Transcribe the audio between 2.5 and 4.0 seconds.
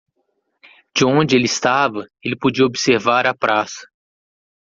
observar a praça.